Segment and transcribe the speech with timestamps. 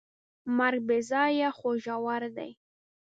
[0.57, 2.51] مرګ بېځانه خو ژور دی.